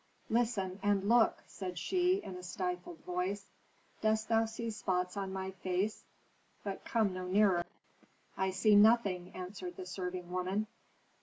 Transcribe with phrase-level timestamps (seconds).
[0.31, 3.51] "Listen and look!" said she, in a stifled voice.
[4.01, 6.03] "Dost thou see spots on my face?
[6.63, 7.63] But come no nearer."
[8.35, 10.65] "I see nothing," answered the serving woman.